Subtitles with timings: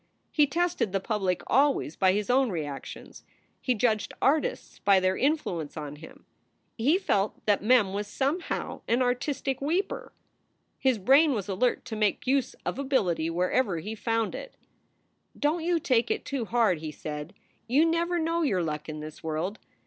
[0.31, 3.23] He tested the public always by his own reactions.
[3.61, 6.25] He judged artists by their influence on him.
[6.75, 10.11] He felt that Mem was somehow an artistic weeper.
[10.79, 14.55] His brain was alert to make use of ability wherever he found it."
[15.39, 17.35] Don t you take it too hard," he said.
[17.67, 19.57] "You never know your luck in this w r orld.